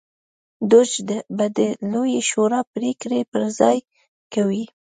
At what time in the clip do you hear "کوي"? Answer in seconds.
4.33-4.63